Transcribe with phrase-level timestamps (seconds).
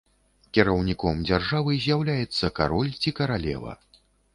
[0.57, 3.81] Кіраўніком дзяржавы з'яўляецца кароль ці каралева.